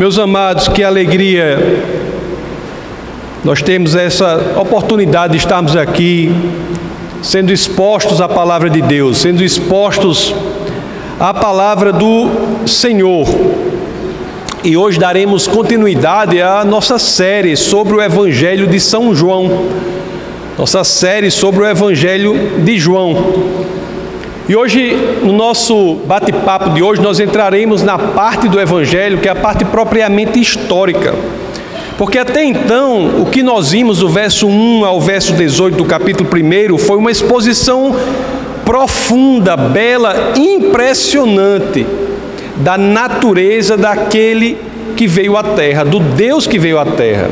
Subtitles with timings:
[0.00, 1.58] Meus amados, que alegria
[3.44, 6.34] nós temos essa oportunidade de estarmos aqui,
[7.22, 10.34] sendo expostos à palavra de Deus, sendo expostos
[11.18, 12.30] à palavra do
[12.66, 13.26] Senhor.
[14.64, 19.66] E hoje daremos continuidade à nossa série sobre o Evangelho de São João,
[20.58, 23.68] nossa série sobre o Evangelho de João.
[24.50, 29.30] E hoje, no nosso bate-papo de hoje, nós entraremos na parte do Evangelho que é
[29.30, 31.14] a parte propriamente histórica.
[31.96, 36.28] Porque até então, o que nós vimos do verso 1 ao verso 18 do capítulo
[36.28, 37.94] 1 foi uma exposição
[38.64, 41.86] profunda, bela, impressionante
[42.56, 44.58] da natureza daquele
[44.96, 47.30] que veio à terra, do Deus que veio à terra.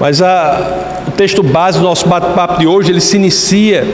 [0.00, 3.86] Mas a, o texto base do nosso bate-papo de hoje, ele se inicia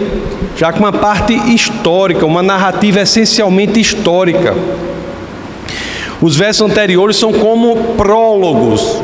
[0.57, 4.55] já com uma parte histórica, uma narrativa essencialmente histórica.
[6.23, 9.03] Os versos anteriores são como prólogos,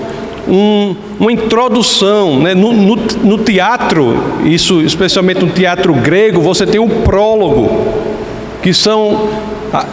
[0.49, 2.39] um, uma introdução.
[2.39, 2.55] Né?
[2.55, 7.85] No, no, no, teatro, isso especialmente no teatro grego, você tem um prólogo,
[8.63, 9.29] que são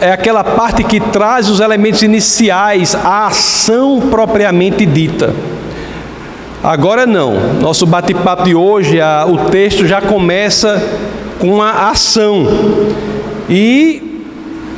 [0.00, 5.34] é aquela parte que traz os elementos iniciais, a ação propriamente dita.
[6.62, 10.78] Agora não, nosso bate-papo de hoje, a, o texto já começa
[11.38, 12.46] com uma ação.
[13.48, 14.02] E,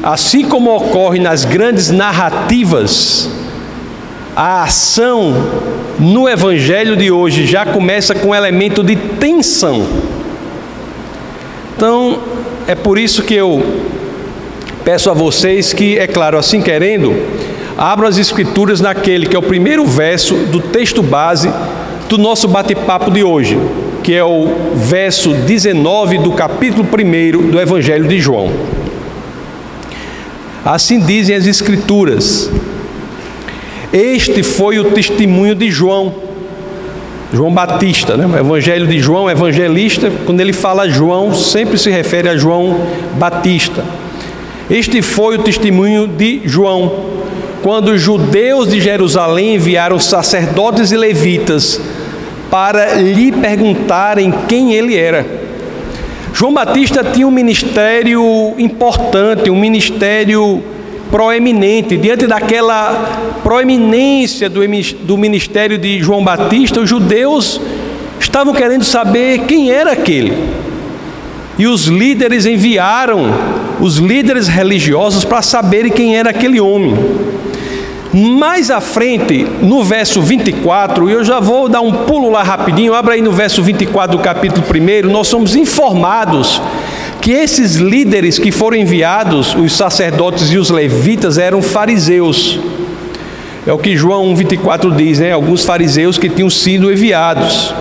[0.01, 3.29] assim como ocorre nas grandes narrativas,
[4.37, 5.35] a ação
[5.99, 9.85] no Evangelho de hoje já começa com um elemento de tensão.
[11.77, 12.21] Então,
[12.69, 13.61] é por isso que eu
[14.85, 17.13] peço a vocês que, é claro, assim querendo,
[17.77, 21.53] abram as Escrituras naquele que é o primeiro verso do texto base
[22.09, 23.59] do nosso bate-papo de hoje,
[24.03, 28.51] que é o verso 19 do capítulo 1 do Evangelho de João.
[30.65, 32.51] Assim dizem as Escrituras.
[33.93, 36.15] Este foi o testemunho de João,
[37.33, 38.27] João Batista, né?
[38.27, 42.87] o Evangelho de João, evangelista, quando ele fala João, sempre se refere a João
[43.19, 43.85] Batista.
[44.71, 46.93] Este foi o testemunho de João,
[47.63, 51.81] quando os judeus de Jerusalém enviaram sacerdotes e levitas
[52.51, 55.25] para lhe perguntarem quem ele era.
[56.35, 60.63] João Batista tinha um ministério importante, um ministério
[61.11, 61.97] proeminente.
[61.97, 67.61] Diante daquela proeminência do ministério de João Batista, os judeus
[68.19, 70.33] estavam querendo saber quem era aquele.
[71.59, 73.27] E os líderes enviaram
[73.79, 76.97] os líderes religiosos para saberem quem era aquele homem.
[78.13, 82.93] Mais à frente, no verso 24, e eu já vou dar um pulo lá rapidinho,
[82.93, 86.61] abra aí no verso 24 do capítulo 1, nós somos informados
[87.23, 92.61] que esses líderes que foram enviados, os sacerdotes e os levitas, eram fariseus.
[93.67, 95.33] É o que João 24 diz, né?
[95.33, 97.73] Alguns fariseus que tinham sido enviados.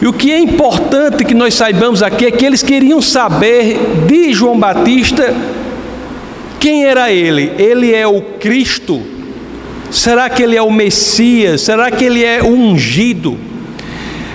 [0.00, 4.32] E o que é importante que nós saibamos aqui é que eles queriam saber de
[4.32, 5.34] João Batista
[6.60, 7.52] quem era ele.
[7.58, 9.02] Ele é o Cristo?
[9.90, 11.62] Será que ele é o Messias?
[11.62, 13.38] Será que ele é o ungido?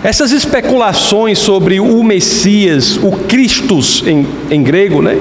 [0.03, 5.17] Essas especulações sobre o Messias, o Christus em, em grego, né,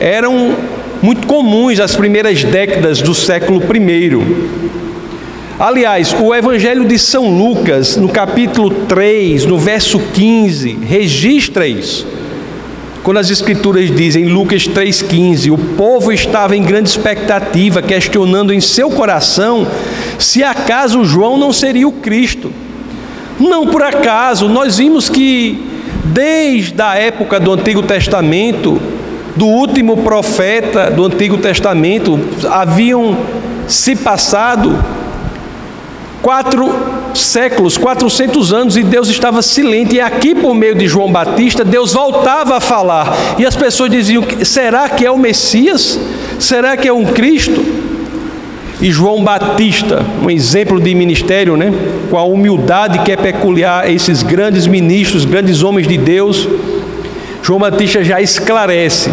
[0.00, 0.56] eram
[1.00, 4.60] muito comuns nas primeiras décadas do século I.
[5.60, 12.06] Aliás, o Evangelho de São Lucas, no capítulo 3, no verso 15, registra isso.
[13.02, 18.90] Quando as Escrituras dizem, Lucas 3,15, o povo estava em grande expectativa, questionando em seu
[18.90, 19.66] coração
[20.18, 22.52] se acaso João não seria o Cristo.
[23.38, 25.64] Não por acaso, nós vimos que
[26.04, 28.78] desde a época do Antigo Testamento,
[29.34, 33.16] do último profeta do Antigo Testamento, haviam
[33.66, 34.78] se passado
[36.22, 36.68] quatro
[37.14, 39.96] séculos, 400 anos, e Deus estava silente.
[39.96, 43.16] E aqui, por meio de João Batista, Deus voltava a falar.
[43.38, 45.98] E as pessoas diziam: será que é o Messias?
[46.38, 47.64] Será que é um Cristo?
[48.80, 51.70] E João Batista, um exemplo de ministério, né?
[52.08, 56.48] com a humildade que é peculiar a esses grandes ministros, grandes homens de Deus,
[57.42, 59.10] João Batista já esclarece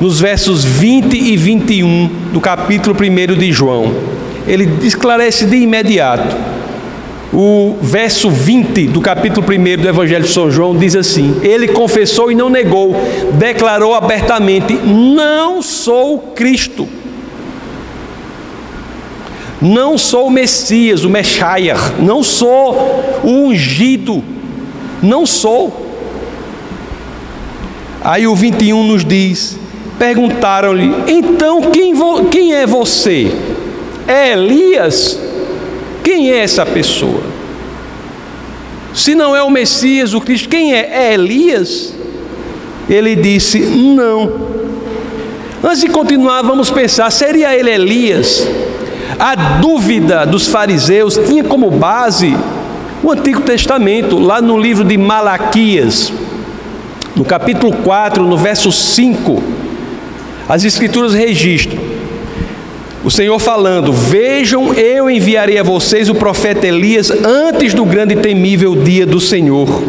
[0.00, 4.19] nos versos 20 e 21 do capítulo 1 de João.
[4.46, 6.36] Ele esclarece de imediato.
[7.32, 12.30] O verso 20 do capítulo 1 do Evangelho de São João diz assim: Ele confessou
[12.32, 12.96] e não negou,
[13.34, 16.88] declarou abertamente: Não sou Cristo
[19.60, 24.24] não sou o Messias, o Messias, não sou o ungido,
[25.02, 25.86] não sou.
[28.02, 29.58] Aí o 21 nos diz:
[29.98, 31.92] perguntaram-lhe, então quem,
[32.30, 33.30] quem é você?
[34.10, 35.18] É Elias,
[36.02, 37.22] quem é essa pessoa?
[38.92, 40.90] Se não é o Messias, o Cristo, quem é?
[40.92, 41.94] É Elias?
[42.88, 44.50] Ele disse: Não.
[45.62, 48.48] Antes de continuar, vamos pensar: seria ele Elias?
[49.16, 52.36] A dúvida dos fariseus tinha como base
[53.02, 56.12] o Antigo Testamento, lá no livro de Malaquias,
[57.14, 59.42] no capítulo 4, no verso 5,
[60.48, 61.89] as Escrituras registram
[63.02, 68.18] o Senhor falando: Vejam, eu enviarei a vocês o profeta Elias antes do grande e
[68.18, 69.82] temível dia do Senhor.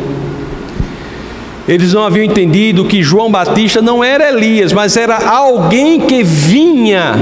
[1.68, 7.16] Eles não haviam entendido que João Batista não era Elias, mas era alguém que vinha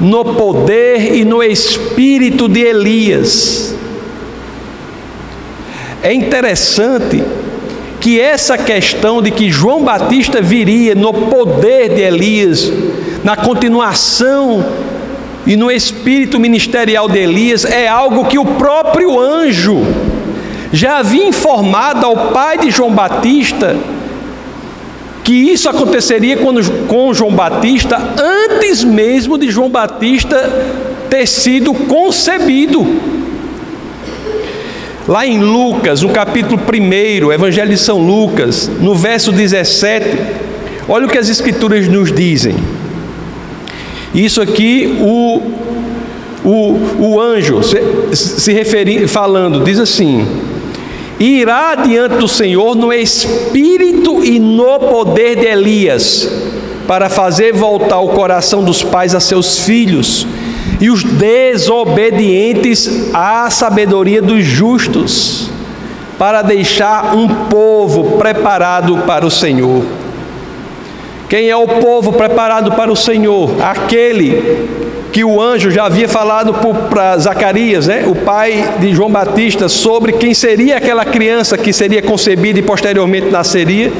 [0.00, 3.74] no poder e no espírito de Elias.
[6.02, 7.22] É interessante
[8.00, 12.70] que essa questão de que João Batista viria no poder de Elias,
[13.22, 14.62] na continuação
[15.46, 19.82] e no espírito ministerial de Elias, é algo que o próprio anjo
[20.72, 23.76] já havia informado ao pai de João Batista
[25.24, 30.36] que isso aconteceria quando, com João Batista antes mesmo de João Batista
[31.08, 32.86] ter sido concebido.
[35.08, 40.06] Lá em Lucas, no capítulo 1, Evangelho de São Lucas, no verso 17,
[40.88, 42.56] olha o que as Escrituras nos dizem.
[44.14, 45.42] Isso aqui, o,
[46.44, 47.80] o, o anjo se,
[48.14, 50.24] se referindo, falando, diz assim:
[51.18, 56.30] irá diante do Senhor no espírito e no poder de Elias,
[56.86, 60.26] para fazer voltar o coração dos pais a seus filhos
[60.80, 65.50] e os desobedientes à sabedoria dos justos,
[66.18, 70.03] para deixar um povo preparado para o Senhor.
[71.34, 73.60] Quem é o povo preparado para o Senhor?
[73.60, 74.68] Aquele
[75.10, 76.54] que o anjo já havia falado
[76.88, 82.00] para Zacarias, né, o pai de João Batista, sobre quem seria aquela criança que seria
[82.00, 83.92] concebida e posteriormente nasceria,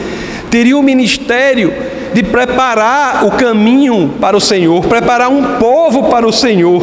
[0.48, 1.74] teria o ministério
[2.12, 6.80] de preparar o caminho para o Senhor, preparar um povo para o Senhor,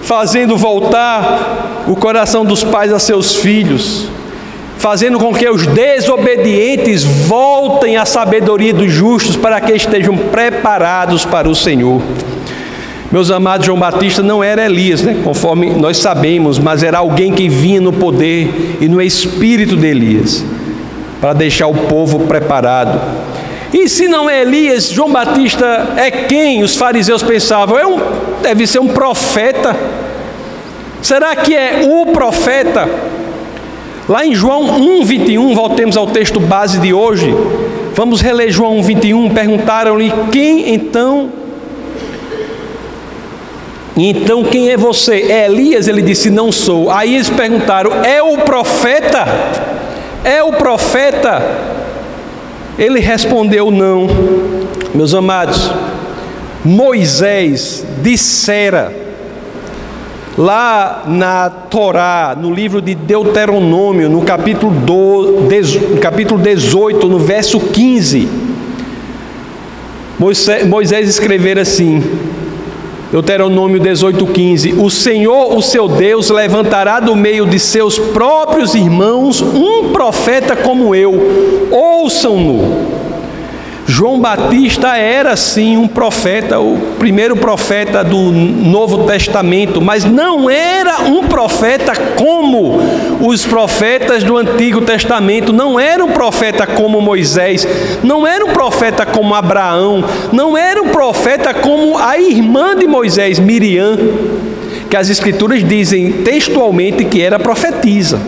[0.00, 4.08] fazendo voltar o coração dos pais a seus filhos,
[4.78, 11.48] fazendo com que os desobedientes voltem à sabedoria dos justos para que estejam preparados para
[11.48, 12.00] o Senhor.
[13.10, 15.20] Meus amados, João Batista não era Elias, né?
[15.22, 20.44] conforme nós sabemos, mas era alguém que vinha no poder e no espírito de Elias,
[21.20, 23.00] para deixar o povo preparado.
[23.72, 27.78] E se não é Elias, João Batista é quem os fariseus pensavam?
[27.78, 28.00] É um,
[28.42, 29.76] deve ser um profeta.
[31.00, 32.88] Será que é o profeta?
[34.08, 37.34] Lá em João 1,21, voltemos ao texto base de hoje.
[37.92, 39.34] Vamos reler João 1,21.
[39.34, 41.30] Perguntaram-lhe quem então.
[43.96, 45.26] Então quem é você?
[45.28, 45.88] É Elias?
[45.88, 46.88] Ele disse: Não sou.
[46.90, 49.24] Aí eles perguntaram: É o profeta?
[50.22, 51.42] É o profeta?
[52.78, 54.06] Ele respondeu: Não.
[54.94, 55.72] Meus amados,
[56.64, 58.92] Moisés dissera,
[60.36, 65.48] lá na Torá, no livro de Deuteronômio, no capítulo, do,
[65.90, 68.28] no capítulo 18, no verso 15,
[70.18, 72.02] Moisés, escrever assim:
[73.12, 79.92] Deuteronômio 18,15: O Senhor, o seu Deus, levantará do meio de seus próprios irmãos um
[79.92, 83.05] profeta como eu, ouçam-no.
[83.88, 91.02] João Batista era sim um profeta, o primeiro profeta do Novo Testamento, mas não era
[91.02, 92.80] um profeta como
[93.20, 97.66] os profetas do Antigo Testamento, não era um profeta como Moisés,
[98.02, 103.38] não era um profeta como Abraão, não era um profeta como a irmã de Moisés,
[103.38, 103.96] Miriam,
[104.90, 108.20] que as Escrituras dizem textualmente que era profetisa.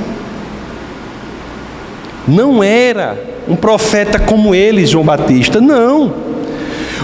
[2.29, 3.19] Não era
[3.49, 5.61] um profeta como ele, João Batista.
[5.61, 6.13] Não.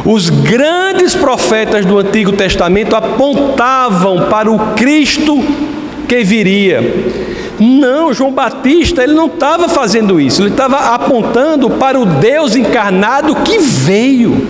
[0.04, 5.42] Os grandes profetas do Antigo Testamento apontavam para o Cristo
[6.06, 6.82] que viria.
[7.58, 13.36] Não, João Batista, ele não estava fazendo isso, ele estava apontando para o Deus encarnado
[13.36, 14.46] que veio,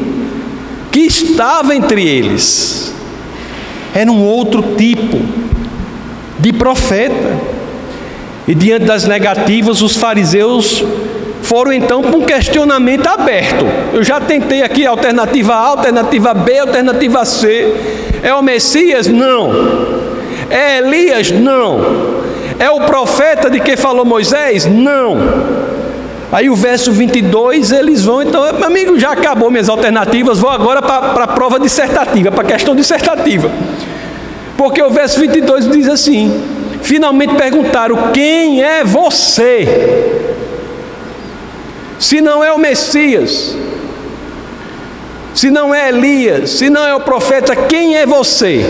[0.91, 2.93] que estava entre eles.
[3.95, 5.21] Era um outro tipo
[6.39, 7.54] de profeta.
[8.47, 10.85] E diante das negativas, os fariseus
[11.43, 13.67] foram então para um questionamento aberto.
[13.93, 17.75] Eu já tentei aqui alternativa A, alternativa B, alternativa C.
[18.23, 19.07] É o Messias?
[19.07, 19.51] Não.
[20.51, 21.31] É Elias?
[21.31, 21.81] Não.
[22.59, 24.67] É o profeta de que falou Moisés?
[24.67, 25.19] Não.
[26.33, 31.25] Aí o verso 22, eles vão, então, amigo, já acabou minhas alternativas, vou agora para
[31.25, 33.51] a prova dissertativa, para a questão dissertativa.
[34.57, 36.33] Porque o verso 22 diz assim:
[36.85, 39.67] Finalmente perguntaram: Quem é você?
[41.99, 43.57] Se não é o Messias,
[45.33, 48.63] se não é Elias, se não é o profeta, quem é você?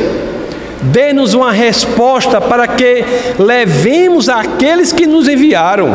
[0.80, 3.04] Dê-nos uma resposta para que
[3.36, 5.90] levemos aqueles que nos enviaram.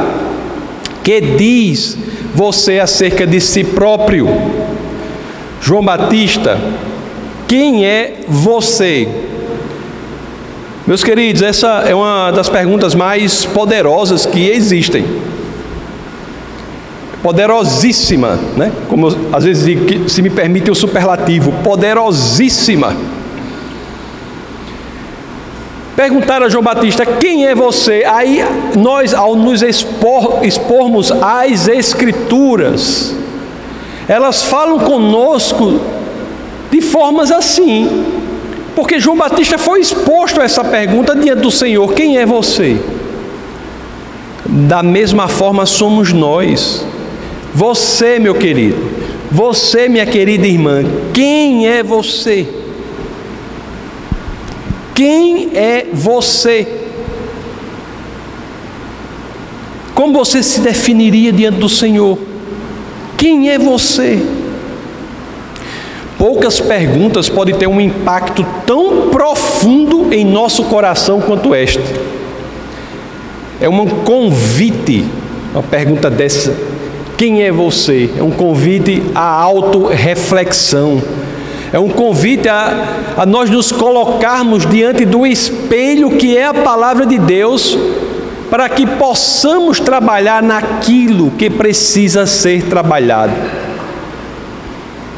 [1.01, 1.97] Que diz
[2.35, 4.27] você acerca de si próprio?
[5.61, 6.59] João Batista,
[7.47, 9.07] quem é você?
[10.89, 15.05] Meus queridos, essa é uma das perguntas mais poderosas que existem.
[17.21, 18.71] Poderosíssima, né?
[18.87, 22.97] Como eu, às vezes digo, se me permite o superlativo, poderosíssima.
[25.95, 28.03] Perguntaram a João Batista: Quem é você?
[28.07, 28.43] Aí
[28.75, 33.15] nós, ao nos expor, expormos as Escrituras,
[34.07, 35.81] elas falam conosco
[36.71, 38.18] de formas assim,
[38.79, 42.77] porque João Batista foi exposto a essa pergunta diante do Senhor: Quem é você?
[44.45, 46.85] Da mesma forma somos nós.
[47.53, 48.77] Você, meu querido,
[49.29, 50.83] você, minha querida irmã,
[51.13, 52.47] quem é você?
[54.95, 56.65] Quem é você?
[59.93, 62.17] Como você se definiria diante do Senhor?
[63.17, 64.25] Quem é você?
[66.19, 71.81] Poucas perguntas podem ter um impacto tão profundo em nosso coração quanto esta.
[73.61, 75.05] É um convite,
[75.53, 76.53] uma pergunta dessa.
[77.15, 78.09] Quem é você?
[78.17, 81.01] É um convite à autorreflexão.
[81.71, 87.05] É um convite a, a nós nos colocarmos diante do espelho que é a palavra
[87.05, 87.77] de Deus,
[88.49, 93.58] para que possamos trabalhar naquilo que precisa ser trabalhado.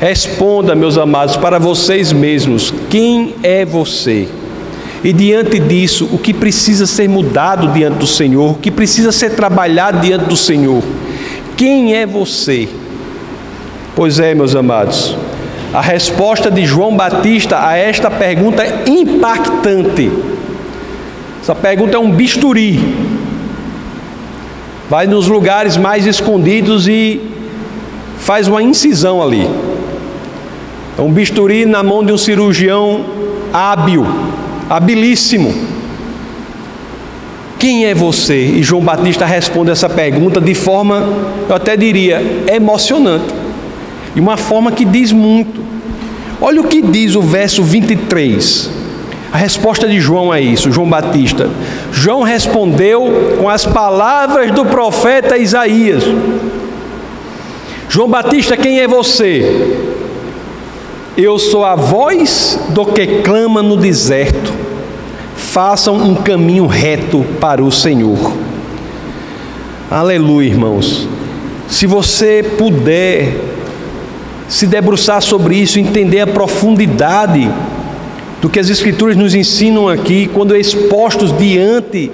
[0.01, 4.27] Responda, meus amados, para vocês mesmos: quem é você?
[5.03, 9.35] E diante disso, o que precisa ser mudado diante do Senhor, o que precisa ser
[9.35, 10.81] trabalhado diante do Senhor?
[11.55, 12.67] Quem é você?
[13.95, 15.15] Pois é, meus amados,
[15.71, 20.11] a resposta de João Batista a esta pergunta é impactante.
[21.43, 22.79] Essa pergunta é um bisturi.
[24.89, 27.21] Vai nos lugares mais escondidos e
[28.17, 29.47] faz uma incisão ali.
[30.97, 33.05] É um bisturi na mão de um cirurgião
[33.53, 34.05] hábil,
[34.69, 35.53] habilíssimo.
[37.57, 38.37] Quem é você?
[38.37, 41.07] E João Batista responde essa pergunta de forma,
[41.47, 43.33] eu até diria, emocionante.
[44.13, 45.61] De uma forma que diz muito.
[46.41, 48.69] Olha o que diz o verso 23.
[49.31, 51.49] A resposta de João é isso, João Batista.
[51.93, 56.03] João respondeu com as palavras do profeta Isaías.
[57.87, 59.77] João Batista, quem é você?
[61.17, 64.53] Eu sou a voz do que clama no deserto.
[65.35, 68.31] Façam um caminho reto para o Senhor.
[69.89, 71.05] Aleluia, irmãos.
[71.67, 73.33] Se você puder
[74.47, 77.51] se debruçar sobre isso, entender a profundidade
[78.41, 82.09] do que as Escrituras nos ensinam aqui, quando expostos diante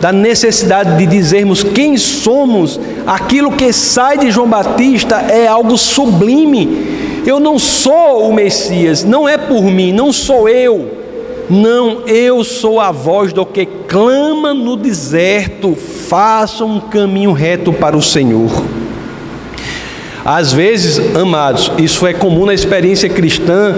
[0.00, 7.07] da necessidade de dizermos quem somos, aquilo que sai de João Batista é algo sublime
[7.26, 10.98] eu não sou o Messias, não é por mim, não sou eu.
[11.50, 17.96] Não, eu sou a voz do que clama no deserto, faça um caminho reto para
[17.96, 18.50] o Senhor.
[20.22, 23.74] Às vezes, amados, isso é comum na experiência cristã.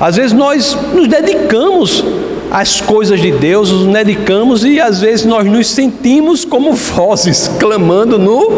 [0.00, 2.04] Às vezes nós nos dedicamos
[2.50, 8.18] às coisas de Deus, nos dedicamos e às vezes nós nos sentimos como vozes clamando
[8.18, 8.50] no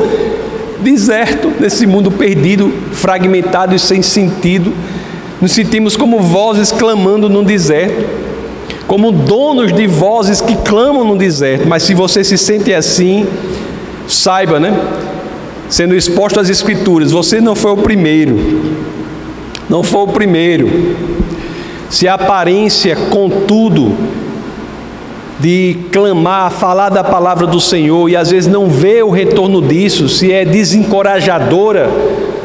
[0.80, 4.72] deserto, nesse mundo perdido, fragmentado e sem sentido.
[5.40, 8.04] Nos sentimos como vozes clamando no deserto,
[8.86, 11.66] como donos de vozes que clamam no deserto.
[11.68, 13.26] Mas se você se sente assim,
[14.08, 14.78] saiba, né?
[15.68, 18.38] Sendo exposto às Escrituras, você não foi o primeiro.
[19.68, 20.96] Não foi o primeiro.
[21.90, 23.92] Se a aparência, contudo,
[25.38, 30.08] de clamar, falar da palavra do Senhor e às vezes não vê o retorno disso,
[30.08, 31.90] se é desencorajadora,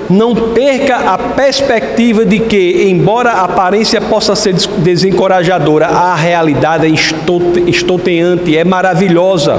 [0.10, 7.70] não perca a perspectiva de que, embora a aparência possa ser desencorajadora, a realidade é
[7.70, 9.58] estonteante, é maravilhosa.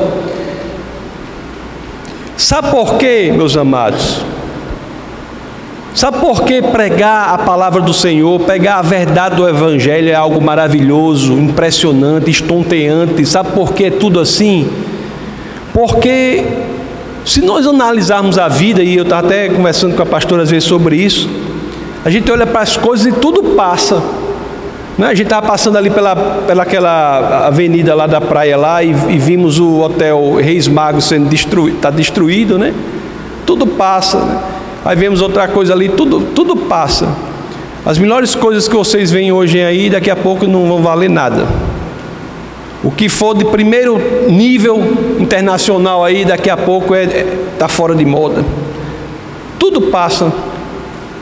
[2.37, 4.23] Sabe por quê, meus amados?
[5.94, 10.40] Sabe por que pregar a palavra do Senhor, pegar a verdade do Evangelho é algo
[10.40, 13.26] maravilhoso, impressionante, estonteante?
[13.26, 14.70] Sabe por que é tudo assim?
[15.75, 16.44] Porque
[17.26, 20.66] se nós analisarmos a vida, e eu estava até conversando com a pastora às vezes
[20.66, 21.28] sobre isso,
[22.02, 24.02] a gente olha para as coisas e tudo passa.
[24.96, 25.08] Né?
[25.08, 29.18] A gente estava passando ali pela, pela aquela avenida lá da praia lá e, e
[29.18, 32.72] vimos o hotel Reis Magos sendo destruído, está destruído, né?
[33.44, 34.18] Tudo passa.
[34.18, 34.40] Né?
[34.85, 37.09] Aí vemos outra coisa ali, tudo, tudo passa.
[37.85, 41.47] As melhores coisas que vocês veem hoje aí, daqui a pouco não vão valer nada.
[42.83, 43.97] O que for de primeiro
[44.29, 44.81] nível
[45.21, 48.45] internacional aí, daqui a pouco está é, é, tá fora de moda.
[49.57, 50.33] Tudo passa,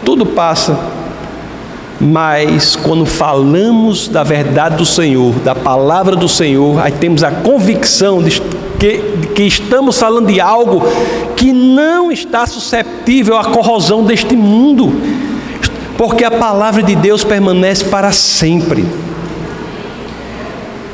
[0.04, 0.78] tudo passa.
[2.00, 8.22] Mas quando falamos da verdade do Senhor, da palavra do Senhor, aí temos a convicção
[8.22, 8.40] de
[8.80, 10.82] que, que estamos falando de algo
[11.36, 14.90] que não está susceptível à corrosão deste mundo,
[15.98, 18.86] porque a palavra de Deus permanece para sempre.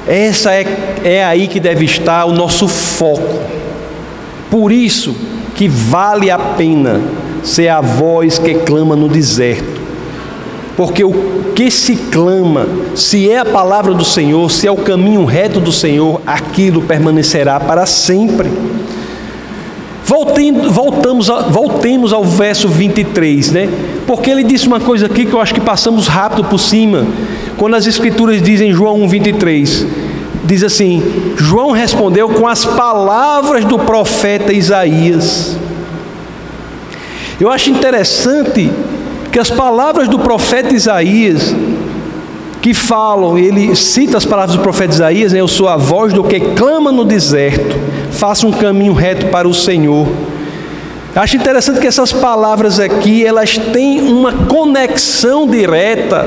[0.07, 0.67] Essa é,
[1.05, 3.41] é aí que deve estar o nosso foco.
[4.51, 5.15] Por isso
[5.55, 7.01] que vale a pena
[7.45, 9.76] ser a voz que clama no deserto
[10.77, 11.13] porque o
[11.55, 15.73] que se clama, se é a palavra do Senhor, se é o caminho reto do
[15.73, 18.51] Senhor, aquilo permanecerá para sempre.
[20.05, 23.69] Voltemos, voltemos ao verso 23, né?
[24.07, 27.07] Porque ele disse uma coisa aqui que eu acho que passamos rápido por cima.
[27.57, 29.87] Quando as Escrituras dizem João 1, 23,
[30.45, 31.03] diz assim:
[31.37, 35.57] João respondeu com as palavras do profeta Isaías.
[37.41, 38.71] Eu acho interessante
[39.37, 41.55] que as palavras do profeta Isaías,
[42.63, 46.25] que falam, ele cita as palavras do profeta Isaías, né, eu sou a voz do
[46.25, 47.77] que clama no deserto,
[48.13, 50.09] faça um caminho reto para o Senhor.
[51.15, 56.27] Acho interessante que essas palavras aqui, elas têm uma conexão direta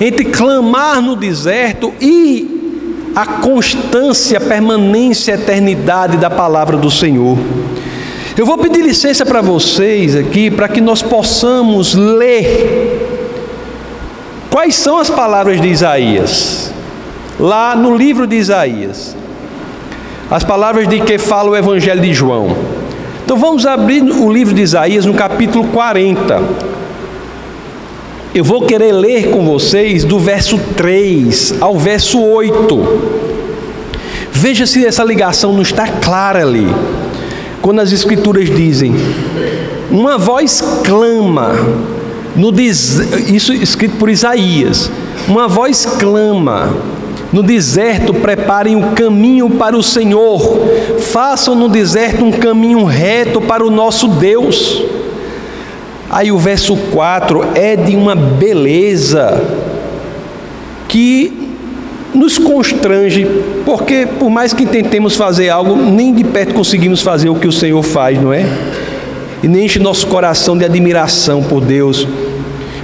[0.00, 7.36] entre clamar no deserto e a constância, a permanência, a eternidade da palavra do Senhor.
[8.40, 13.06] Eu vou pedir licença para vocês aqui, para que nós possamos ler
[14.48, 16.72] quais são as palavras de Isaías,
[17.38, 19.14] lá no livro de Isaías,
[20.30, 22.56] as palavras de que fala o Evangelho de João.
[23.22, 26.42] Então vamos abrir o livro de Isaías no capítulo 40.
[28.34, 33.00] Eu vou querer ler com vocês do verso 3 ao verso 8.
[34.32, 36.66] Veja se essa ligação não está clara ali.
[37.62, 38.94] Quando as escrituras dizem,
[39.90, 41.52] uma voz clama,
[42.34, 44.90] no isso escrito por Isaías,
[45.28, 46.74] uma voz clama,
[47.32, 50.40] no deserto preparem o um caminho para o Senhor,
[51.12, 54.82] façam no deserto um caminho reto para o nosso Deus.
[56.08, 59.40] Aí o verso 4 é de uma beleza
[60.88, 61.39] que
[62.14, 63.26] nos constrange,
[63.64, 67.52] porque por mais que tentemos fazer algo, nem de perto conseguimos fazer o que o
[67.52, 68.44] Senhor faz, não é?
[69.42, 72.06] E nem enche nosso coração de admiração por Deus.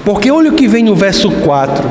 [0.04, 1.88] Porque olha o que vem no verso 4: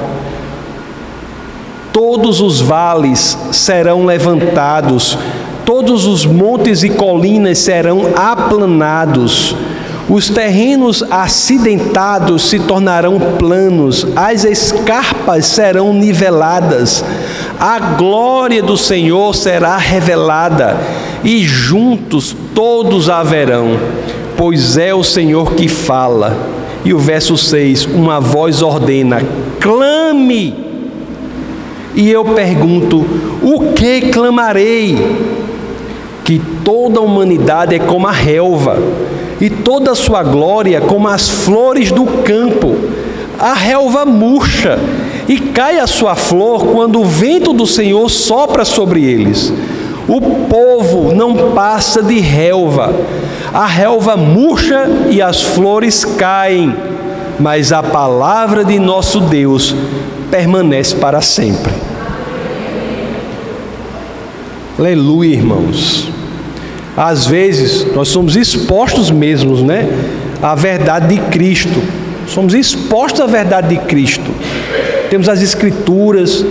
[1.91, 5.17] Todos os vales serão levantados,
[5.65, 9.55] todos os montes e colinas serão aplanados
[10.07, 17.03] os terrenos acidentados se tornarão planos, as escarpas serão niveladas,
[17.59, 20.77] a glória do Senhor será revelada,
[21.23, 23.79] e juntos todos a verão,
[24.37, 26.37] pois é o Senhor que fala.
[26.83, 29.23] E o verso 6: uma voz ordena:
[29.59, 30.53] clame.
[31.95, 33.03] E eu pergunto:
[33.41, 34.95] o que clamarei?
[36.23, 38.77] Que toda a humanidade é como a relva
[39.39, 42.75] e toda a sua glória como as flores do campo.
[43.37, 44.79] A relva murcha
[45.27, 49.53] e cai a sua flor quando o vento do Senhor sopra sobre eles.
[50.07, 52.93] O povo não passa de relva.
[53.53, 56.75] A relva murcha e as flores caem,
[57.39, 59.75] mas a palavra de nosso Deus
[60.29, 61.73] permanece para sempre.
[64.77, 66.14] Aleluia, irmãos.
[66.97, 69.87] Às vezes nós somos expostos mesmos, né,
[70.41, 71.81] à verdade de Cristo.
[72.27, 74.31] Somos expostos à verdade de Cristo.
[75.09, 76.43] Temos as escrituras,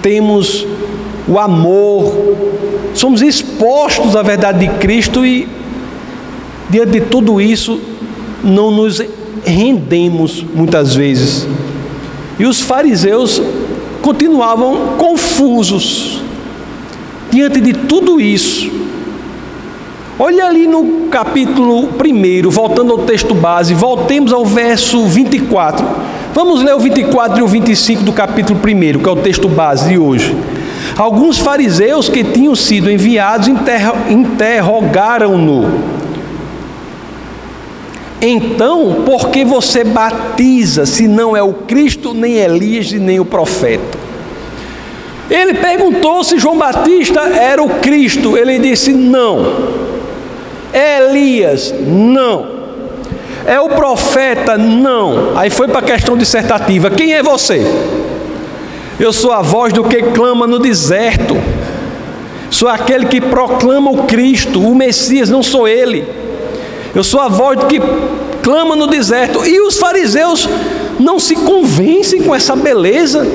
[0.00, 0.66] temos
[1.28, 2.36] o amor,
[2.94, 5.48] somos expostos à verdade de Cristo e
[6.68, 7.80] diante de tudo isso
[8.42, 9.02] não nos
[9.44, 11.46] rendemos muitas vezes.
[12.38, 13.42] E os fariseus
[14.00, 16.22] continuavam confusos
[17.30, 18.70] diante de tudo isso.
[20.22, 25.82] Olha ali no capítulo 1, voltando ao texto base, voltemos ao verso 24.
[26.34, 29.88] Vamos ler o 24 e o 25 do capítulo 1, que é o texto base
[29.88, 30.36] de hoje.
[30.94, 33.48] Alguns fariseus que tinham sido enviados
[34.10, 35.70] interrogaram-no.
[38.20, 43.98] Então, por que você batiza se não é o Cristo, nem Elias nem o profeta?
[45.30, 48.36] Ele perguntou se João Batista era o Cristo.
[48.36, 49.80] Ele disse: Não.
[51.50, 51.74] Elias?
[51.86, 52.60] Não.
[53.46, 54.56] É o profeta?
[54.56, 55.36] Não.
[55.36, 57.60] Aí foi para a questão dissertativa: Quem é você?
[58.98, 61.36] Eu sou a voz do que clama no deserto.
[62.50, 66.04] Sou aquele que proclama o Cristo, o Messias, não sou ele.
[66.94, 67.80] Eu sou a voz do que
[68.42, 69.46] clama no deserto.
[69.46, 70.48] E os fariseus
[70.98, 73.26] não se convencem com essa beleza.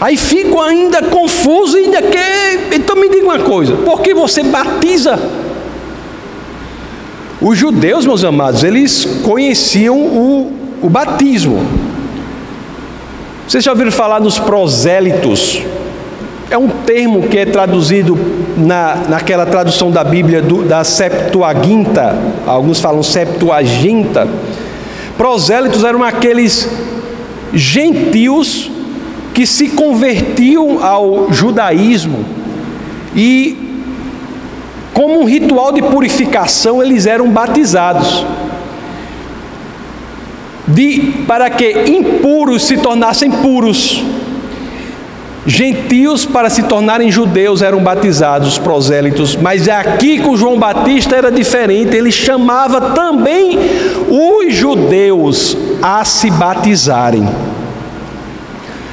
[0.00, 2.68] Aí ficam ainda confusos, ainda quer.
[2.72, 5.18] Então me diga uma coisa: por que você batiza?
[7.44, 11.62] Os judeus, meus amados, eles conheciam o, o batismo.
[13.46, 15.60] Vocês já ouviram falar nos prosélitos?
[16.48, 18.18] É um termo que é traduzido
[18.56, 24.26] na, naquela tradução da Bíblia do, da Septuaginta, alguns falam Septuaginta.
[25.18, 26.66] Prosélitos eram aqueles
[27.52, 28.70] gentios
[29.34, 32.24] que se convertiam ao judaísmo
[33.14, 33.63] e,
[34.94, 38.24] como um ritual de purificação, eles eram batizados.
[40.66, 44.02] De, para que impuros se tornassem puros.
[45.46, 51.30] Gentios, para se tornarem judeus, eram batizados, os prosélitos, mas aqui com João Batista era
[51.30, 53.58] diferente, ele chamava também
[54.08, 57.28] os judeus a se batizarem.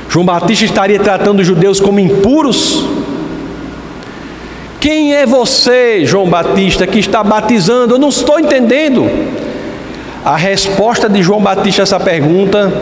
[0.09, 2.85] João Batista estaria tratando os judeus como impuros?
[4.81, 7.93] Quem é você, João Batista, que está batizando?
[7.93, 9.07] Eu não estou entendendo.
[10.25, 12.73] A resposta de João Batista a essa pergunta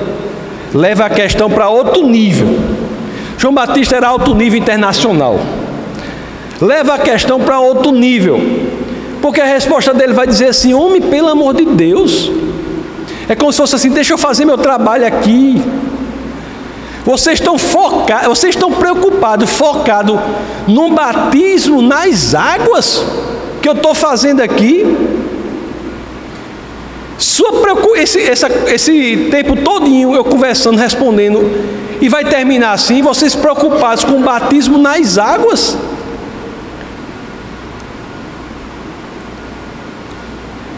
[0.73, 2.57] leva a questão para outro nível.
[3.37, 5.41] João Batista era alto nível internacional.
[6.61, 8.39] Leva a questão para outro nível.
[9.21, 12.31] Porque a resposta dele vai dizer assim: homem, pelo amor de Deus.
[13.27, 15.61] É como se fosse assim: deixa eu fazer meu trabalho aqui.
[17.09, 20.15] Vocês estão focados, vocês estão preocupados, focados
[20.67, 23.03] no batismo nas águas
[23.63, 24.85] que eu estou fazendo aqui.
[27.17, 27.51] Sua
[27.95, 31.49] esse, essa, esse tempo todinho eu conversando, respondendo,
[31.99, 35.75] e vai terminar assim, vocês preocupados com o batismo nas águas.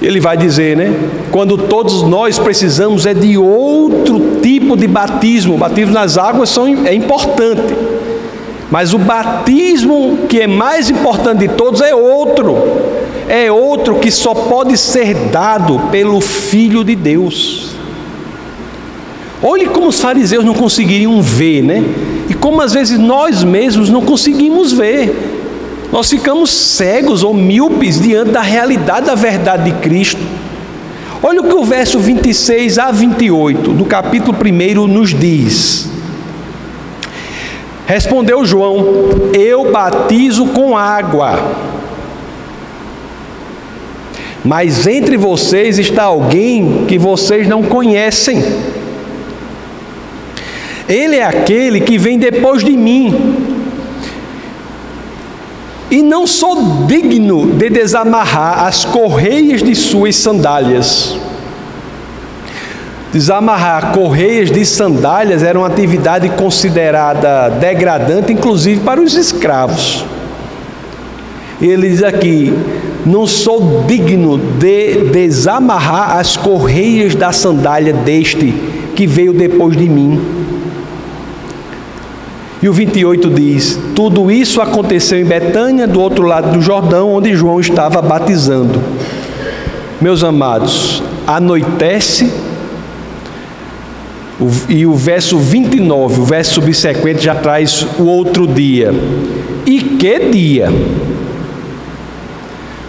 [0.01, 0.93] Ele vai dizer, né?
[1.31, 5.53] Quando todos nós precisamos é de outro tipo de batismo.
[5.53, 7.75] O batismo nas águas são, é importante.
[8.71, 12.57] Mas o batismo que é mais importante de todos é outro.
[13.27, 17.75] É outro que só pode ser dado pelo Filho de Deus.
[19.43, 21.83] Olhe como os fariseus não conseguiriam ver, né?
[22.29, 25.40] E como às vezes nós mesmos não conseguimos ver.
[25.91, 30.21] Nós ficamos cegos ou míopes diante da realidade da verdade de Cristo.
[31.21, 35.89] Olha o que o verso 26 a 28 do capítulo 1 nos diz.
[37.85, 38.85] Respondeu João:
[39.33, 41.37] Eu batizo com água.
[44.43, 48.41] Mas entre vocês está alguém que vocês não conhecem.
[50.87, 53.50] Ele é aquele que vem depois de mim
[55.91, 61.19] e não sou digno de desamarrar as correias de suas sandálias.
[63.11, 70.05] Desamarrar correias de sandálias era uma atividade considerada degradante, inclusive para os escravos.
[71.61, 72.53] Ele diz aqui:
[73.05, 78.53] não sou digno de desamarrar as correias da sandália deste
[78.95, 80.40] que veio depois de mim.
[82.61, 87.33] E o 28 diz: Tudo isso aconteceu em Betânia, do outro lado do Jordão, onde
[87.33, 88.79] João estava batizando.
[89.99, 92.31] Meus amados, anoitece,
[94.69, 98.93] e o verso 29, o verso subsequente, já traz o outro dia.
[99.65, 100.69] E que dia?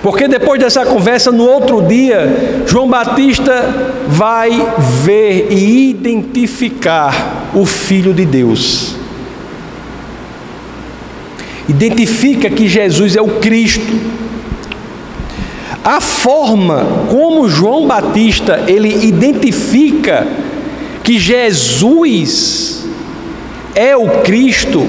[0.03, 4.51] Porque depois dessa conversa, no outro dia, João Batista vai
[5.05, 9.02] ver e identificar o Filho de Deus
[11.73, 13.93] identifica que Jesus é o Cristo.
[15.83, 20.27] A forma como João Batista ele identifica
[21.03, 22.85] que Jesus
[23.75, 24.87] é o Cristo,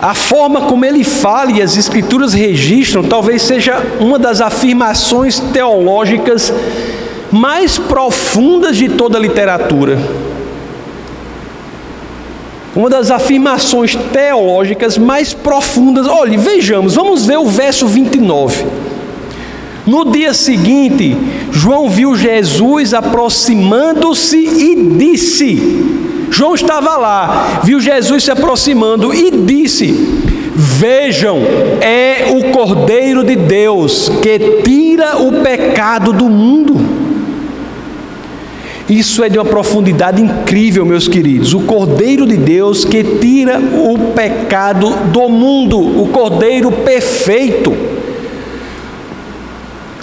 [0.00, 6.52] a forma como ele fala e as escrituras registram, talvez seja uma das afirmações teológicas
[7.30, 9.98] mais profundas de toda a literatura.
[12.74, 16.06] Uma das afirmações teológicas mais profundas.
[16.06, 18.64] Olhe, vejamos, vamos ver o verso 29.
[19.86, 21.16] No dia seguinte,
[21.50, 25.84] João viu Jesus aproximando-se e disse:
[26.30, 29.92] João estava lá, viu Jesus se aproximando e disse:
[30.54, 31.40] Vejam,
[31.80, 36.71] é o Cordeiro de Deus que tira o pecado do mundo.
[38.92, 41.54] Isso é de uma profundidade incrível, meus queridos.
[41.54, 47.74] O Cordeiro de Deus que tira o pecado do mundo, o Cordeiro perfeito.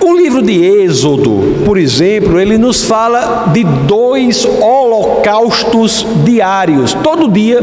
[0.01, 6.95] O livro de Êxodo, por exemplo, ele nos fala de dois holocaustos diários.
[6.95, 7.61] Todo dia,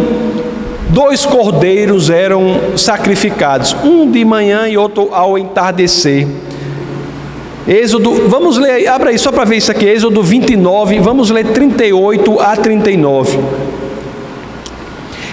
[0.90, 6.28] dois cordeiros eram sacrificados, um de manhã e outro ao entardecer.
[7.66, 12.40] Êxodo, vamos ler, abra aí só para ver isso aqui, Êxodo 29, vamos ler 38
[12.40, 13.38] a 39.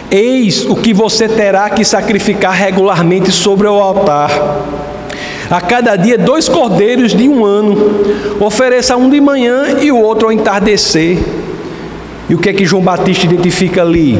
[0.10, 4.32] Eis o que você terá que sacrificar regularmente sobre o altar
[5.50, 7.78] a cada dia dois cordeiros de um ano.
[8.40, 11.20] Ofereça um de manhã e o outro ao entardecer.
[12.28, 14.18] E o que é que João Batista identifica ali?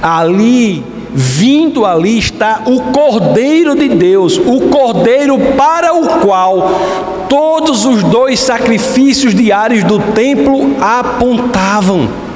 [0.00, 0.84] Ali,
[1.18, 6.78] vindo ali está o Cordeiro de Deus, o Cordeiro para o qual
[7.26, 12.26] todos os dois sacrifícios diários do templo apontavam.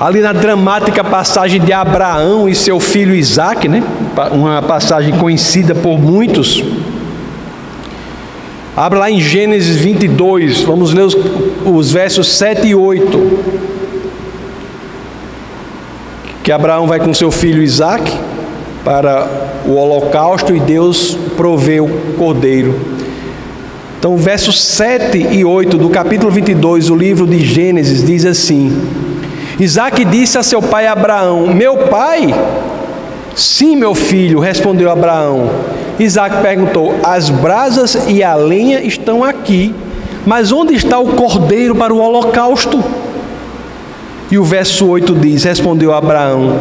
[0.00, 3.82] ali na dramática passagem de Abraão e seu filho Isaac, né?
[4.30, 6.62] uma passagem conhecida por muitos.
[8.76, 11.16] Abra lá em Gênesis 22, vamos ler os,
[11.66, 13.77] os versos 7 e 8.
[16.48, 18.10] Que Abraão vai com seu filho Isaac
[18.82, 19.28] para
[19.66, 22.74] o holocausto e Deus provê o cordeiro.
[23.98, 28.74] Então, versos 7 e 8 do capítulo 22 do livro de Gênesis diz assim:
[29.60, 32.34] Isaac disse a seu pai Abraão: Meu pai?
[33.36, 35.50] Sim, meu filho, respondeu Abraão.
[36.00, 39.74] Isaac perguntou: As brasas e a lenha estão aqui,
[40.24, 42.82] mas onde está o cordeiro para o holocausto?
[44.30, 46.58] E o verso 8 diz: Respondeu Abraão: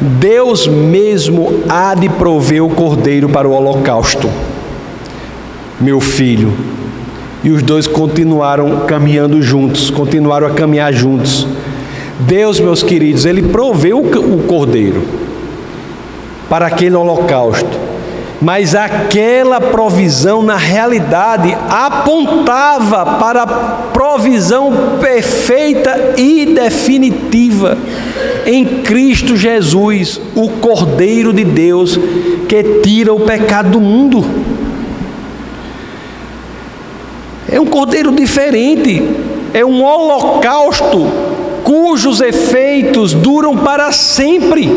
[0.00, 4.28] Deus mesmo há de prover o cordeiro para o holocausto,
[5.80, 6.52] meu filho.
[7.44, 11.46] E os dois continuaram caminhando juntos, continuaram a caminhar juntos.
[12.20, 15.02] Deus, meus queridos, Ele proveu o cordeiro
[16.48, 17.92] para aquele holocausto.
[18.40, 23.46] Mas aquela provisão, na realidade, apontava para a
[24.12, 27.78] provisão perfeita e definitiva
[28.44, 31.98] em Cristo Jesus, o Cordeiro de Deus
[32.46, 34.22] que tira o pecado do mundo.
[37.50, 39.02] É um cordeiro diferente,
[39.54, 41.06] é um holocausto
[41.64, 44.70] cujos efeitos duram para sempre.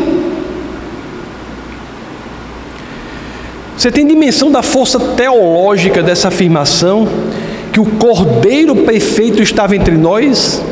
[3.76, 7.06] Você tem dimensão da força teológica dessa afirmação?
[7.76, 10.64] Que o Cordeiro perfeito estava entre nós?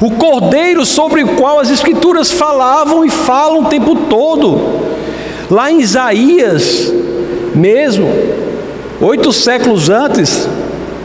[0.00, 4.80] O Cordeiro sobre o qual as Escrituras falavam e falam o tempo todo.
[5.48, 6.92] Lá em Isaías,
[7.54, 8.08] mesmo,
[9.00, 10.48] oito séculos antes,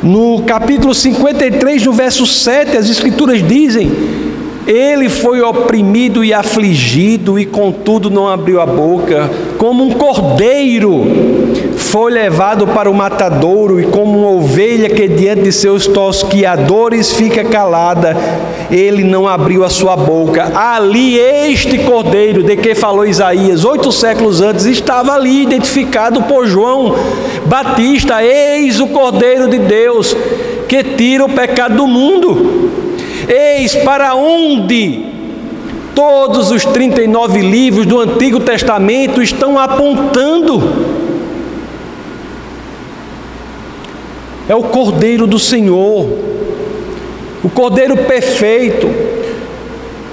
[0.02, 3.92] no capítulo 53, no verso 7, as Escrituras dizem:
[4.68, 11.06] Ele foi oprimido e afligido, e contudo não abriu a boca, como um cordeiro
[11.78, 17.46] foi levado para o matadouro, e como uma ovelha que diante de seus tosquiadores fica
[17.46, 18.16] calada,
[18.70, 20.52] ele não abriu a sua boca.
[20.54, 26.94] Ali, este cordeiro de que falou Isaías, oito séculos antes, estava ali identificado por João
[27.46, 30.14] Batista: Eis o cordeiro de Deus
[30.68, 32.87] que tira o pecado do mundo.
[33.28, 35.06] Eis para onde
[35.94, 40.62] todos os 39 livros do Antigo Testamento estão apontando.
[44.48, 46.08] É o Cordeiro do Senhor,
[47.44, 48.88] o Cordeiro perfeito.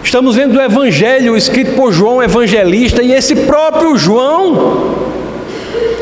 [0.02, 4.94] Estamos vendo o Evangelho escrito por João Evangelista, e esse próprio João,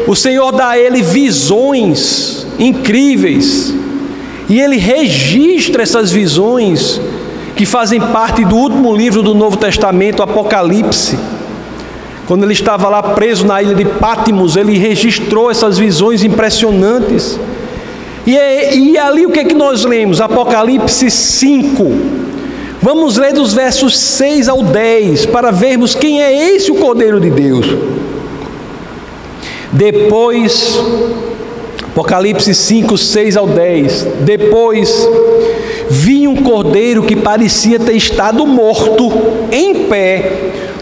[0.07, 3.75] o Senhor dá a ele visões incríveis,
[4.49, 7.01] e ele registra essas visões
[7.55, 11.19] que fazem parte do último livro do Novo Testamento, Apocalipse.
[12.27, 17.39] Quando ele estava lá preso na ilha de Pátimos, ele registrou essas visões impressionantes.
[18.27, 20.21] E, e ali o que é que nós lemos?
[20.21, 21.93] Apocalipse 5.
[22.81, 27.31] Vamos ler dos versos 6 ao 10 para vermos quem é esse o Cordeiro de
[27.31, 27.67] Deus.
[29.73, 30.81] Depois,
[31.93, 34.07] Apocalipse 5, 6 ao 10.
[34.21, 35.07] Depois
[35.91, 39.13] vi um cordeiro que parecia ter estado morto,
[39.53, 40.33] em pé,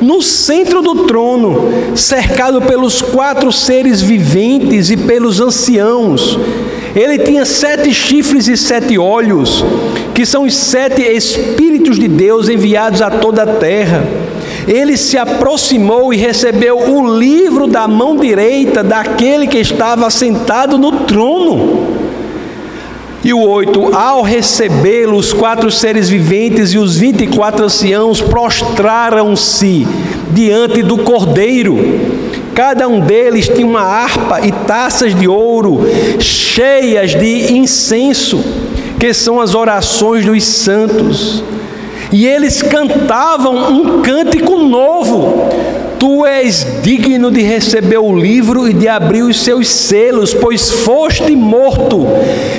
[0.00, 6.38] no centro do trono, cercado pelos quatro seres viventes e pelos anciãos.
[6.94, 9.64] Ele tinha sete chifres e sete olhos,
[10.14, 14.04] que são os sete Espíritos de Deus enviados a toda a terra.
[14.70, 20.92] Ele se aproximou e recebeu o livro da mão direita daquele que estava sentado no
[20.92, 21.98] trono.
[23.24, 28.20] E o oito, ao recebê-lo, os quatro seres viventes e os vinte e quatro anciãos
[28.20, 29.88] prostraram-se
[30.30, 31.76] diante do cordeiro.
[32.54, 35.80] Cada um deles tinha uma harpa e taças de ouro
[36.20, 38.40] cheias de incenso,
[39.00, 41.42] que são as orações dos santos.
[42.12, 45.48] E eles cantavam um cântico novo
[46.00, 51.36] Tu és digno de receber o livro e de abrir os seus selos, pois foste
[51.36, 52.06] morto,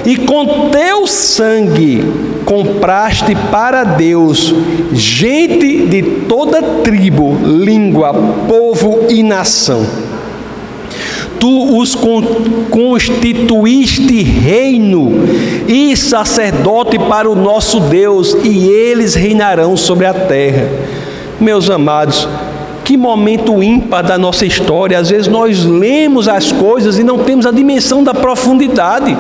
[0.06, 2.04] e com teu sangue
[2.46, 4.54] compraste para Deus
[4.94, 8.14] gente de toda tribo, língua,
[8.48, 10.11] povo e nação.
[11.41, 11.97] Tu os
[12.69, 15.12] constituíste reino
[15.67, 20.69] e sacerdote para o nosso Deus, e eles reinarão sobre a terra.
[21.39, 22.30] Meus amados,
[22.86, 24.99] que momento ímpar da nossa história.
[24.99, 29.17] Às vezes nós lemos as coisas e não temos a dimensão da profundidade.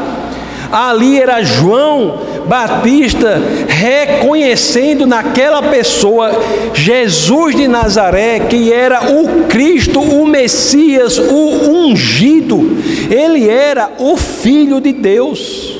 [0.71, 2.19] Ali era João
[2.51, 6.37] Batista reconhecendo naquela pessoa
[6.73, 12.77] Jesus de Nazaré, que era o Cristo, o Messias, o ungido.
[13.09, 15.79] Ele era o Filho de Deus.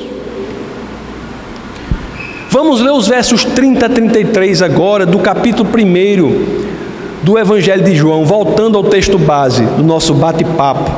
[2.48, 6.62] Vamos ler os versos 30 a 33 agora, do capítulo 1
[7.22, 10.90] do Evangelho de João, voltando ao texto base do nosso bate-papo.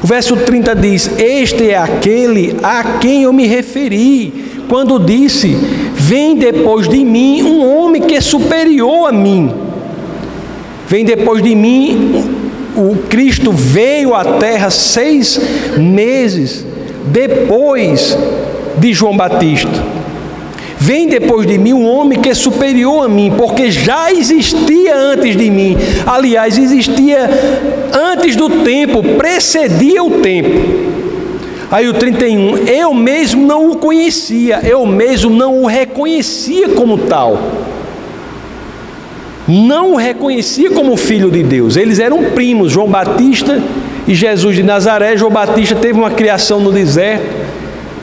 [0.00, 5.54] O verso 30 diz: Este é aquele a quem eu me referi quando disse:
[5.92, 9.52] Vem depois de mim um homem que é superior a mim.
[10.88, 12.24] Vem depois de mim,
[12.74, 15.38] o Cristo veio à terra seis
[15.76, 16.64] meses
[17.04, 18.16] depois
[18.78, 19.84] de João Batista.
[20.78, 25.36] Vem depois de mim um homem que é superior a mim, porque já existia antes
[25.36, 25.76] de mim.
[26.06, 27.28] Aliás, existia
[27.92, 30.91] antes do tempo, precedia o tempo.
[31.72, 37.38] Aí o 31, eu mesmo não o conhecia, eu mesmo não o reconhecia como tal.
[39.48, 41.76] Não o reconhecia como filho de Deus.
[41.76, 43.58] Eles eram primos, João Batista
[44.06, 45.16] e Jesus de Nazaré.
[45.16, 47.42] João Batista teve uma criação no deserto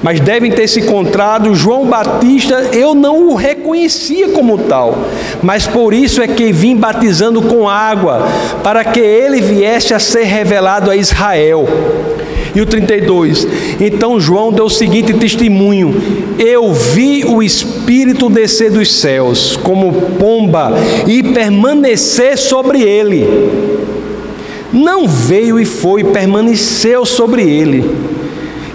[0.02, 4.98] mas devem ter se encontrado João Batista, eu não o reconhecia como tal,
[5.42, 8.26] mas por isso é que vim batizando com água,
[8.64, 11.68] para que ele viesse a ser revelado a Israel.
[12.56, 13.48] E o 32,
[13.80, 15.96] então João deu o seguinte testemunho:
[16.38, 20.74] Eu vi o Espírito descer dos céus, como pomba,
[21.08, 23.26] e permanecer sobre ele.
[24.72, 27.84] Não veio e foi, permaneceu sobre ele.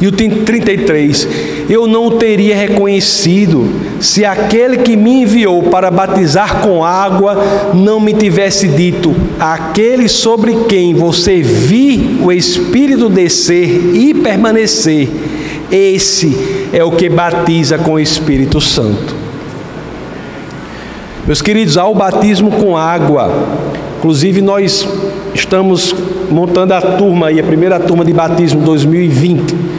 [0.01, 1.29] E o 33,
[1.69, 3.69] eu não o teria reconhecido
[4.05, 10.55] se aquele que me enviou para batizar com água não me tivesse dito: aquele sobre
[10.69, 15.09] quem você vi o Espírito descer e permanecer,
[15.71, 16.37] esse
[16.71, 19.17] é o que batiza com o Espírito Santo.
[21.27, 23.33] Meus queridos, o batismo com água.
[23.97, 24.87] Inclusive, nós
[25.33, 25.95] estamos
[26.31, 29.74] montando a turma aí, a primeira turma de batismo 2020.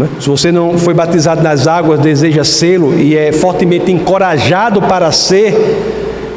[0.00, 0.08] Né?
[0.18, 5.54] Se você não foi batizado nas águas, deseja sê-lo e é fortemente encorajado para ser,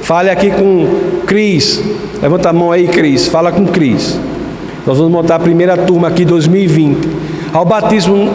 [0.01, 1.81] fale aqui com Cris.
[2.21, 3.27] Levanta a mão aí, Cris.
[3.27, 4.19] Fala com Cris.
[4.85, 7.07] Nós vamos montar a primeira turma aqui 2020.
[7.53, 8.33] Ao batismo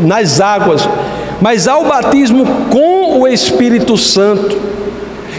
[0.00, 0.88] nas águas,
[1.40, 4.56] mas ao batismo com o Espírito Santo.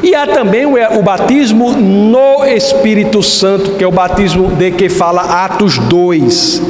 [0.02, 5.22] E há também o batismo no Espírito Santo, que é o batismo de que fala
[5.46, 6.62] Atos 2.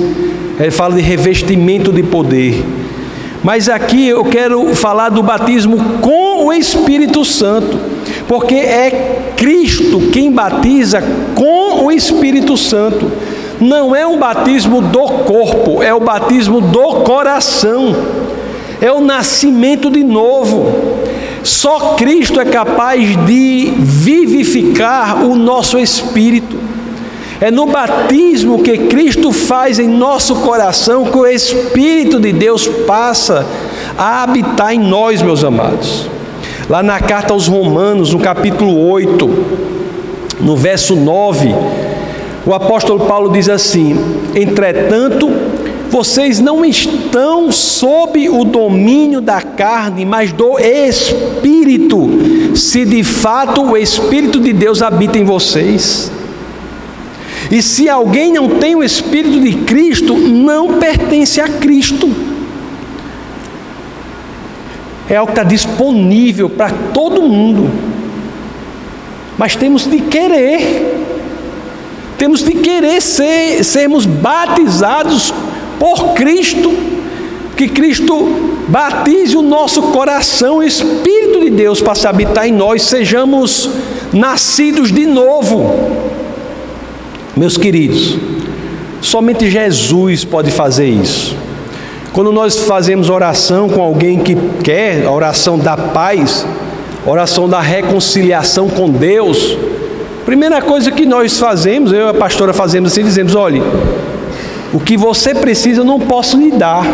[0.60, 2.64] Ele fala de revestimento de poder.
[3.42, 7.80] Mas aqui eu quero falar do batismo com o Espírito Santo,
[8.28, 11.02] porque é Cristo quem batiza
[11.36, 13.10] com o Espírito Santo.
[13.62, 17.96] Não é um batismo do corpo, é o batismo do coração.
[18.82, 20.74] É o nascimento de novo.
[21.44, 26.69] Só Cristo é capaz de vivificar o nosso espírito.
[27.42, 33.46] É no batismo que Cristo faz em nosso coração que o Espírito de Deus passa
[33.98, 36.10] a habitar em nós, meus amados.
[36.70, 39.30] Lá na carta aos Romanos, no capítulo 8,
[40.42, 41.56] no verso 9,
[42.46, 43.96] o apóstolo Paulo diz assim:
[44.36, 45.32] Entretanto,
[45.90, 52.10] vocês não estão sob o domínio da carne, mas do Espírito,
[52.54, 56.12] se de fato o Espírito de Deus habita em vocês.
[57.52, 62.10] E se alguém não tem o Espírito de Cristo, não pertence a Cristo.
[65.10, 67.70] É algo que está disponível para todo mundo.
[69.38, 71.08] Mas temos de querer.
[72.20, 75.34] Temos de querer ser, sermos batizados
[75.80, 76.72] por Cristo,
[77.56, 78.14] que Cristo
[78.68, 83.70] batize o nosso coração, o Espírito de Deus para se habitar em nós, sejamos
[84.12, 86.19] nascidos de novo.
[87.40, 88.18] Meus queridos,
[89.00, 91.38] somente Jesus pode fazer isso.
[92.12, 96.46] Quando nós fazemos oração com alguém que quer, a oração da paz,
[97.06, 99.58] oração da reconciliação com Deus,
[100.26, 103.64] primeira coisa que nós fazemos, eu e a pastora fazemos assim, dizemos: olhe,
[104.74, 106.86] o que você precisa eu não posso lhe dar.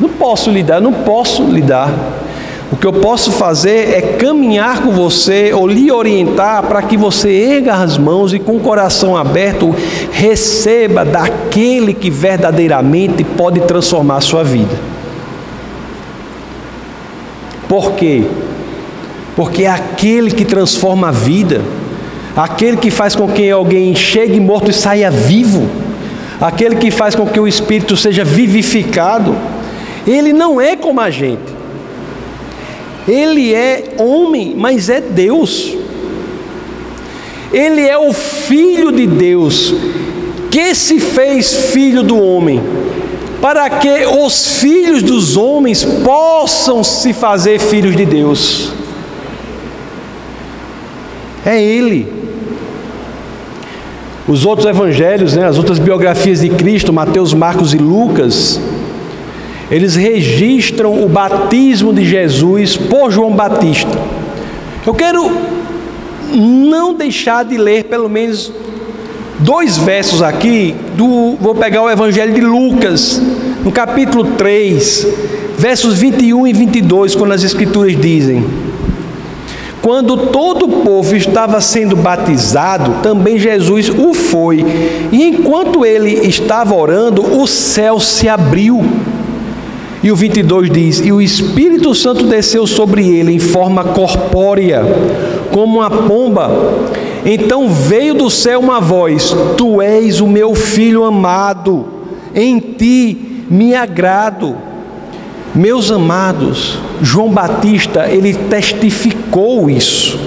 [0.00, 1.92] Não posso lhe dar, não posso lhe dar.
[2.70, 7.30] O que eu posso fazer é caminhar com você ou lhe orientar para que você
[7.30, 9.74] erga as mãos e com o coração aberto
[10.12, 14.76] receba daquele que verdadeiramente pode transformar a sua vida.
[17.66, 18.24] Por quê?
[19.34, 21.62] Porque é aquele que transforma a vida,
[22.36, 25.66] aquele que faz com que alguém chegue morto e saia vivo,
[26.38, 29.34] aquele que faz com que o espírito seja vivificado,
[30.06, 31.57] ele não é como a gente.
[33.08, 35.74] Ele é homem, mas é Deus.
[37.52, 39.74] Ele é o Filho de Deus,
[40.50, 42.60] que se fez filho do homem,
[43.40, 48.72] para que os filhos dos homens possam se fazer filhos de Deus.
[51.46, 52.12] É Ele.
[54.28, 58.60] Os outros evangelhos, né, as outras biografias de Cristo, Mateus, Marcos e Lucas,
[59.70, 63.98] eles registram o batismo de Jesus por João Batista.
[64.86, 65.30] Eu quero
[66.32, 68.50] não deixar de ler pelo menos
[69.38, 73.20] dois versos aqui do vou pegar o evangelho de Lucas,
[73.62, 75.06] no capítulo 3,
[75.58, 78.44] versos 21 e 22, quando as escrituras dizem:
[79.82, 84.64] Quando todo o povo estava sendo batizado, também Jesus o foi.
[85.12, 88.82] E enquanto ele estava orando, o céu se abriu
[90.08, 94.82] e o 22 diz: E o Espírito Santo desceu sobre ele em forma corpórea,
[95.52, 96.50] como uma pomba.
[97.26, 101.86] Então veio do céu uma voz: Tu és o meu filho amado,
[102.34, 104.56] em ti me agrado.
[105.54, 110.18] Meus amados, João Batista, ele testificou isso.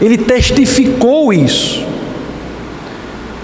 [0.00, 1.91] Ele testificou isso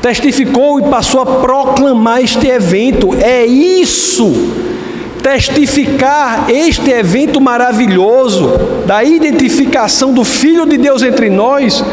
[0.02, 3.14] testificou e passou a proclamar este evento.
[3.20, 4.32] É isso,
[5.22, 8.52] testificar este evento maravilhoso
[8.86, 11.84] da identificação do Filho de Deus entre nós,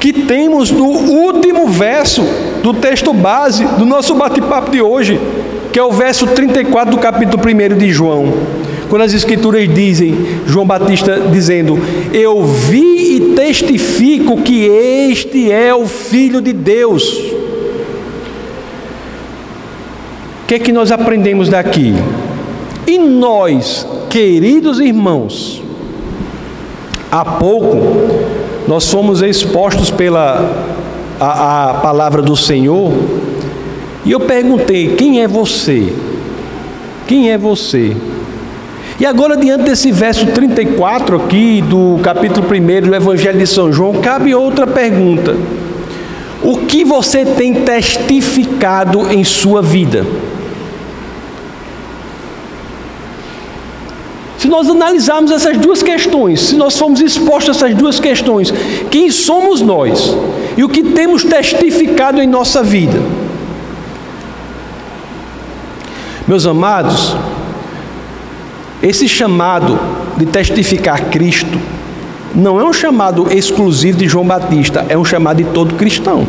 [0.00, 2.22] que temos no último verso
[2.62, 5.20] do texto base do nosso bate-papo de hoje,
[5.72, 8.32] que é o verso 34 do capítulo 1 de João.
[8.88, 10.14] Quando as escrituras dizem,
[10.46, 11.78] João Batista dizendo:
[12.12, 17.18] Eu vi e testifico que este é o Filho de Deus.
[20.42, 21.94] O que é que nós aprendemos daqui?
[22.86, 25.60] E nós, queridos irmãos,
[27.10, 27.76] há pouco
[28.68, 30.76] nós fomos expostos pela
[31.18, 32.92] a, a palavra do Senhor
[34.04, 35.92] e eu perguntei: quem é você?
[37.08, 37.96] Quem é você?
[38.98, 44.00] E agora, diante desse verso 34 aqui, do capítulo 1 do Evangelho de São João,
[44.00, 45.36] cabe outra pergunta:
[46.42, 50.06] O que você tem testificado em sua vida?
[54.38, 58.52] Se nós analisarmos essas duas questões, se nós formos expostos a essas duas questões,
[58.90, 60.16] quem somos nós
[60.56, 62.98] e o que temos testificado em nossa vida?
[66.26, 67.14] Meus amados,
[68.82, 69.78] esse chamado
[70.16, 71.58] de testificar Cristo
[72.34, 76.26] não é um chamado exclusivo de João Batista, é um chamado de todo cristão.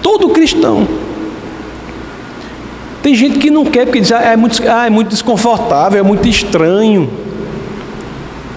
[0.00, 0.86] Todo cristão.
[3.02, 6.02] Tem gente que não quer porque diz, ah, é, muito, ah, é muito desconfortável, é
[6.02, 7.10] muito estranho,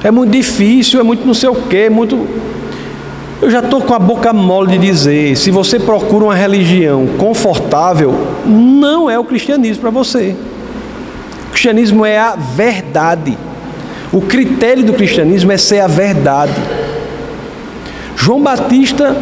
[0.03, 2.27] é muito difícil, é muito não sei o que, é muito.
[3.41, 8.13] Eu já estou com a boca mole de dizer: se você procura uma religião confortável,
[8.45, 10.35] não é o cristianismo para você
[11.55, 13.37] cristianismo é a verdade.
[14.11, 16.53] O critério do cristianismo é ser a verdade.
[18.17, 19.15] João Batista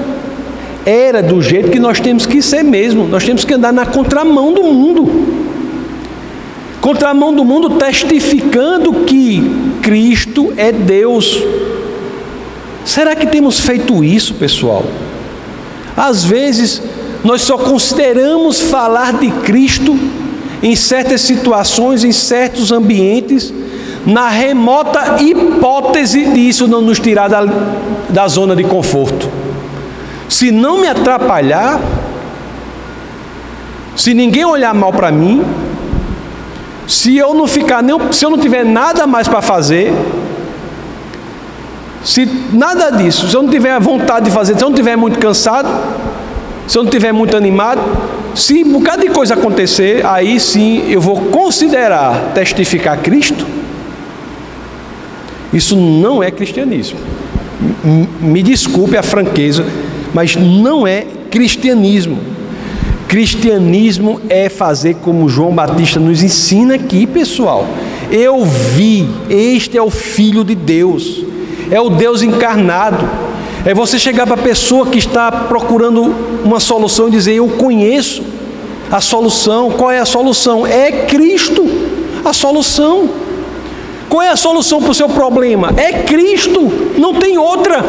[0.83, 3.07] era do jeito que nós temos que ser mesmo.
[3.07, 5.27] Nós temos que andar na contramão do mundo.
[6.81, 9.41] Contramão do mundo testificando que
[9.83, 11.39] Cristo é Deus.
[12.83, 14.83] Será que temos feito isso, pessoal?
[15.95, 16.81] Às vezes,
[17.23, 19.97] nós só consideramos falar de Cristo
[20.63, 23.53] em certas situações, em certos ambientes,
[24.05, 27.45] na remota hipótese disso não nos tirar da,
[28.09, 29.29] da zona de conforto.
[30.29, 31.79] Se não me atrapalhar,
[33.93, 35.43] se ninguém olhar mal para mim,
[36.87, 39.93] se eu não ficar nem, se eu não tiver nada mais para fazer,
[42.03, 45.19] se nada disso, se eu não tiver vontade de fazer, se eu não tiver muito
[45.19, 45.69] cansado,
[46.67, 47.81] se eu não tiver muito animado,
[48.35, 53.45] se um bocado de coisa acontecer, aí sim eu vou considerar testificar Cristo.
[55.53, 56.97] Isso não é cristianismo.
[58.19, 59.65] Me desculpe a franqueza,
[60.13, 62.17] mas não é cristianismo.
[63.07, 67.67] Cristianismo é fazer como João Batista nos ensina aqui, pessoal.
[68.09, 71.23] Eu vi, este é o Filho de Deus,
[71.69, 73.07] é o Deus encarnado.
[73.65, 76.03] É você chegar para a pessoa que está procurando
[76.43, 78.23] uma solução e dizer: Eu conheço
[78.91, 79.71] a solução.
[79.71, 80.67] Qual é a solução?
[80.67, 81.65] É Cristo
[82.23, 83.09] a solução.
[84.09, 85.73] Qual é a solução para o seu problema?
[85.75, 87.83] É Cristo, não tem outra.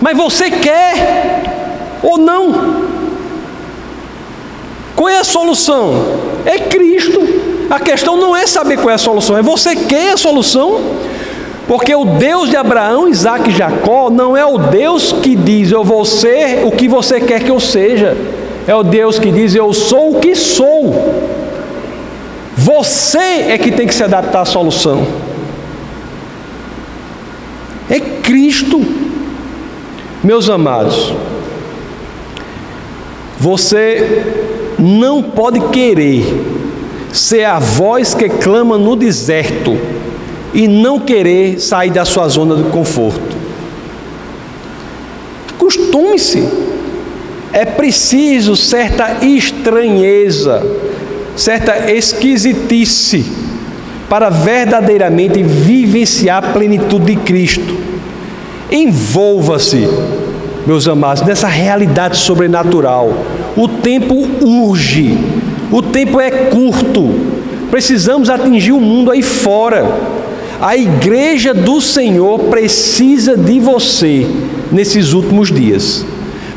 [0.00, 1.42] Mas você quer
[2.02, 2.84] ou não?
[4.94, 6.20] Qual é a solução?
[6.44, 7.20] É Cristo.
[7.68, 10.80] A questão não é saber qual é a solução, é você quer a solução?
[11.66, 15.82] Porque o Deus de Abraão, Isaac e Jacó não é o Deus que diz eu
[15.82, 18.16] vou ser o que você quer que eu seja.
[18.66, 20.94] É o Deus que diz eu sou o que sou.
[22.56, 25.06] Você é que tem que se adaptar à solução.
[27.88, 28.82] É Cristo.
[30.22, 31.12] Meus amados,
[33.38, 34.24] você
[34.78, 36.24] não pode querer
[37.12, 39.78] ser a voz que clama no deserto
[40.54, 43.36] e não querer sair da sua zona de conforto.
[45.58, 46.46] Costume-se.
[47.52, 50.60] É preciso certa estranheza,
[51.36, 53.24] certa esquisitice
[54.08, 57.76] para verdadeiramente vivenciar a plenitude de Cristo.
[58.70, 59.88] Envolva-se,
[60.66, 63.12] meus amados, nessa realidade sobrenatural.
[63.56, 65.16] O tempo urge,
[65.70, 67.14] o tempo é curto.
[67.70, 69.84] Precisamos atingir o mundo aí fora.
[70.64, 74.26] A igreja do Senhor precisa de você
[74.72, 76.06] nesses últimos dias.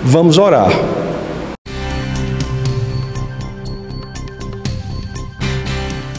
[0.01, 0.71] Vamos orar.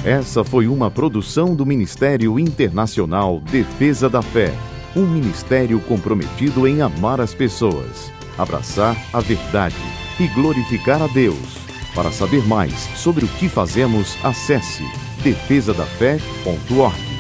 [0.05, 4.53] Essa foi uma produção do Ministério Internacional Defesa da Fé,
[4.95, 9.77] um ministério comprometido em amar as pessoas, abraçar a verdade
[10.21, 11.57] e glorificar a Deus.
[11.95, 14.85] Para saber mais sobre o que fazemos, acesse
[15.25, 17.18] defesadafé.org.